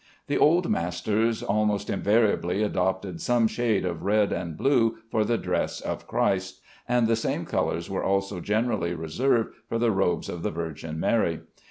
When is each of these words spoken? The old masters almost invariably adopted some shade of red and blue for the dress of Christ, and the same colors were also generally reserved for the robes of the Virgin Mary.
The 0.25 0.37
old 0.39 0.67
masters 0.67 1.43
almost 1.43 1.87
invariably 1.87 2.63
adopted 2.63 3.21
some 3.21 3.47
shade 3.47 3.85
of 3.85 4.01
red 4.01 4.33
and 4.33 4.57
blue 4.57 4.97
for 5.11 5.23
the 5.23 5.37
dress 5.37 5.79
of 5.79 6.07
Christ, 6.07 6.59
and 6.89 7.05
the 7.07 7.15
same 7.15 7.45
colors 7.45 7.87
were 7.87 8.03
also 8.03 8.39
generally 8.39 8.95
reserved 8.95 9.53
for 9.69 9.77
the 9.77 9.91
robes 9.91 10.27
of 10.27 10.41
the 10.41 10.49
Virgin 10.49 10.99
Mary. 10.99 11.41